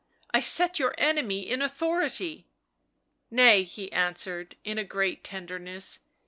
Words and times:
1 0.33 0.41
set 0.41 0.79
your 0.79 0.95
enemy 0.97 1.41
in 1.47 1.61
authority."" 1.61 2.47
Nay!" 3.29 3.61
he 3.61 3.91
answered, 3.93 4.55
in 4.63 4.79
a 4.79 4.83
great 4.83 5.23
tenderness. 5.23 5.99